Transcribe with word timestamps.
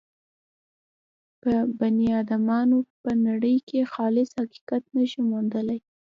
په 1.41 1.51
بني 1.79 2.09
ادمانو 2.21 2.77
به 3.01 3.11
نړۍ 3.27 3.57
کې 3.67 3.89
خالص 3.93 4.29
حقیقت 4.39 4.83
نه 4.95 5.03
شو 5.11 5.19
موندلای. 5.31 5.79